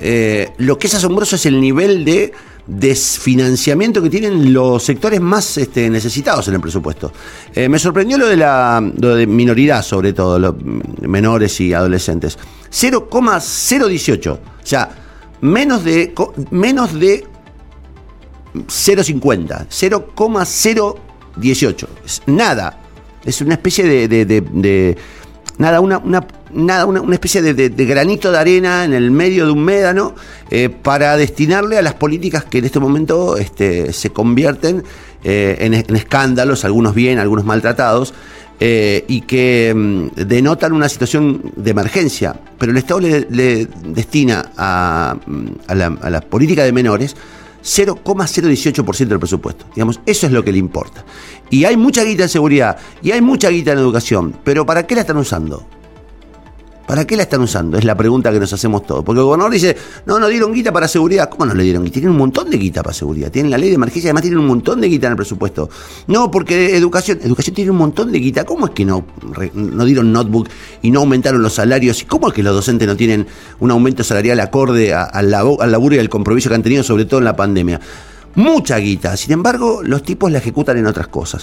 eh, 0.00 0.50
lo 0.58 0.78
que 0.78 0.88
es 0.88 0.94
asombroso 0.94 1.36
es 1.36 1.46
el 1.46 1.60
nivel 1.60 2.04
de 2.04 2.32
desfinanciamiento 2.66 4.02
que 4.02 4.08
tienen 4.08 4.52
los 4.52 4.82
sectores 4.82 5.20
más 5.20 5.58
este, 5.58 5.88
necesitados 5.90 6.48
en 6.48 6.54
el 6.54 6.60
presupuesto. 6.60 7.12
Eh, 7.54 7.68
me 7.68 7.78
sorprendió 7.78 8.18
lo 8.18 8.26
de 8.26 8.36
la 8.36 8.82
lo 8.98 9.14
de 9.14 9.26
minoridad, 9.26 9.82
sobre 9.82 10.12
todo, 10.12 10.38
los 10.38 10.54
menores 11.02 11.60
y 11.60 11.72
adolescentes. 11.72 12.38
0,018. 12.70 14.32
O 14.32 14.66
sea, 14.66 15.03
menos 15.40 15.84
de, 15.84 16.12
menos 16.50 16.98
de 16.98 17.24
0,50, 18.54 19.66
0,018. 19.68 21.88
Nada. 22.26 22.80
Es 23.24 23.40
una 23.40 23.54
especie 23.54 23.84
de, 23.84 24.26
de, 24.26 24.96
nada, 25.56 25.80
una, 25.80 25.98
una, 25.98 26.26
nada, 26.52 26.86
una, 26.86 27.14
especie 27.14 27.42
de, 27.42 27.68
granito 27.86 28.30
de 28.30 28.38
arena 28.38 28.84
en 28.84 28.92
el 28.92 29.10
medio 29.10 29.46
de 29.46 29.52
un 29.52 29.64
médano 29.64 30.14
eh, 30.50 30.68
para 30.68 31.16
destinarle 31.16 31.78
a 31.78 31.82
las 31.82 31.94
políticas 31.94 32.44
que 32.44 32.58
en 32.58 32.66
este 32.66 32.80
momento 32.80 33.38
este, 33.38 33.94
se 33.94 34.10
convierten 34.10 34.84
eh, 35.22 35.56
en, 35.60 35.72
escándalos, 35.74 36.66
algunos 36.66 36.94
bien, 36.94 37.18
algunos 37.18 37.46
maltratados, 37.46 38.12
eh, 38.66 39.04
y 39.08 39.20
que 39.20 39.74
mm, 39.76 40.22
denotan 40.26 40.72
una 40.72 40.88
situación 40.88 41.52
de 41.54 41.70
emergencia, 41.70 42.34
pero 42.58 42.72
el 42.72 42.78
Estado 42.78 43.00
le, 43.00 43.66
destina 43.66 44.52
a, 44.56 45.18
mm, 45.26 45.46
a, 45.66 45.74
la, 45.74 45.86
a, 46.00 46.08
la, 46.08 46.22
política 46.22 46.64
de 46.64 46.72
menores 46.72 47.14
0,018% 47.62 49.06
del 49.06 49.18
presupuesto. 49.18 49.66
Digamos, 49.74 50.00
eso 50.06 50.26
es 50.26 50.32
lo 50.32 50.42
que 50.42 50.50
le 50.50 50.56
importa. 50.56 51.04
Y 51.50 51.66
hay 51.66 51.76
mucha 51.76 52.04
guita 52.04 52.22
en 52.22 52.30
seguridad, 52.30 52.78
y 53.02 53.10
hay 53.10 53.20
mucha 53.20 53.50
guita 53.50 53.72
en 53.72 53.80
educación, 53.80 54.34
pero 54.42 54.64
¿para 54.64 54.86
qué 54.86 54.94
la 54.94 55.02
están 55.02 55.18
usando? 55.18 55.66
¿Para 56.86 57.06
qué 57.06 57.16
la 57.16 57.22
están 57.22 57.40
usando? 57.40 57.78
Es 57.78 57.84
la 57.84 57.96
pregunta 57.96 58.30
que 58.30 58.38
nos 58.38 58.52
hacemos 58.52 58.86
todos. 58.86 59.04
Porque 59.04 59.20
el 59.20 59.24
gobernador 59.24 59.52
dice, 59.52 59.76
no, 60.06 60.18
no 60.18 60.28
dieron 60.28 60.52
guita 60.52 60.72
para 60.72 60.86
seguridad. 60.86 61.28
¿Cómo 61.30 61.46
no 61.46 61.54
le 61.54 61.62
dieron 61.62 61.82
guita? 61.82 61.94
Tienen 61.94 62.10
un 62.10 62.18
montón 62.18 62.50
de 62.50 62.58
guita 62.58 62.82
para 62.82 62.92
seguridad. 62.92 63.30
Tienen 63.30 63.50
la 63.50 63.58
ley 63.58 63.70
de 63.70 63.76
emergencia, 63.76 64.08
además 64.08 64.22
tienen 64.22 64.40
un 64.40 64.46
montón 64.46 64.80
de 64.80 64.88
guita 64.88 65.06
en 65.06 65.12
el 65.12 65.16
presupuesto. 65.16 65.70
No, 66.06 66.30
porque 66.30 66.76
educación, 66.76 67.20
educación 67.22 67.54
tiene 67.54 67.70
un 67.70 67.78
montón 67.78 68.12
de 68.12 68.18
guita. 68.18 68.44
¿Cómo 68.44 68.66
es 68.66 68.72
que 68.72 68.84
no, 68.84 69.06
no 69.54 69.84
dieron 69.84 70.12
notebook 70.12 70.48
y 70.82 70.90
no 70.90 71.00
aumentaron 71.00 71.42
los 71.42 71.54
salarios? 71.54 72.02
¿Y 72.02 72.04
cómo 72.04 72.28
es 72.28 72.34
que 72.34 72.42
los 72.42 72.54
docentes 72.54 72.86
no 72.86 72.96
tienen 72.96 73.26
un 73.60 73.70
aumento 73.70 74.04
salarial 74.04 74.38
acorde 74.40 74.92
al 74.92 75.30
laburo 75.30 75.96
y 75.96 75.98
al 75.98 76.08
compromiso 76.08 76.48
que 76.48 76.54
han 76.54 76.62
tenido, 76.62 76.82
sobre 76.82 77.06
todo 77.06 77.18
en 77.18 77.24
la 77.24 77.36
pandemia? 77.36 77.80
mucha 78.34 78.78
guita. 78.78 79.16
Sin 79.16 79.32
embargo, 79.32 79.82
los 79.82 80.02
tipos 80.02 80.30
la 80.30 80.38
ejecutan 80.38 80.76
en 80.76 80.86
otras 80.86 81.08
cosas. 81.08 81.42